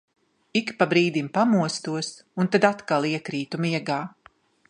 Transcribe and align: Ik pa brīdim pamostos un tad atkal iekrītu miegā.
Ik 0.59 0.69
pa 0.79 0.87
brīdim 0.93 1.27
pamostos 1.35 2.09
un 2.45 2.51
tad 2.55 2.65
atkal 2.71 3.07
iekrītu 3.13 3.63
miegā. 3.67 4.01